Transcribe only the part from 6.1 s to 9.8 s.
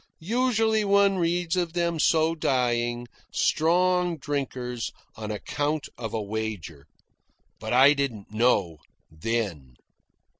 a wager. But I didn't know then.